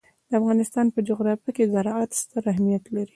[0.29, 3.09] د افغانستان په جغرافیه کې زراعت ستر اهمیت لري.